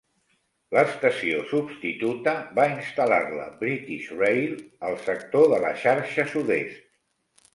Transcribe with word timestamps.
L'estació 0.75 1.41
substituta 1.49 2.31
va 2.59 2.63
instal·lar-la 2.71 3.45
British 3.61 4.09
Rail 4.15 4.57
al 4.89 4.97
sector 5.09 5.47
de 5.55 5.59
la 5.67 5.75
xarxa 5.83 6.25
sud-est. 6.33 6.83